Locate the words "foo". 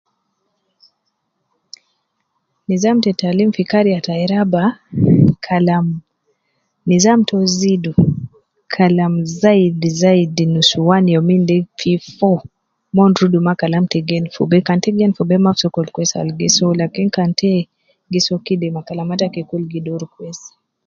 12.17-12.37